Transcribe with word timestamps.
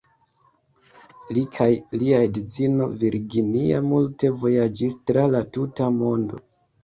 Li 1.37 1.41
kaj 1.57 1.67
lia 2.03 2.21
edzino 2.29 2.87
Virginia 3.03 3.83
multe 3.91 4.33
vojaĝis 4.41 4.95
tra 5.11 5.27
la 5.35 5.45
tuta 5.59 5.91
mondo. 5.99 6.41